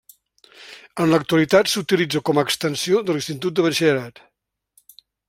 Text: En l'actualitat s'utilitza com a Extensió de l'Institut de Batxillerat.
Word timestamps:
En 1.03 1.11
l'actualitat 1.11 1.69
s'utilitza 1.73 2.21
com 2.31 2.39
a 2.39 2.45
Extensió 2.49 3.05
de 3.11 3.19
l'Institut 3.19 3.61
de 3.61 3.67
Batxillerat. 3.67 4.23